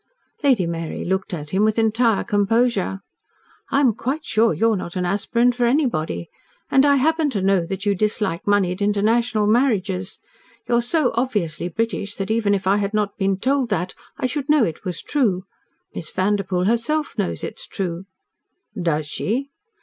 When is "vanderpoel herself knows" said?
16.09-17.43